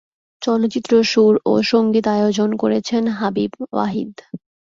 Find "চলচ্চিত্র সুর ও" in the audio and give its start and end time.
0.41-1.63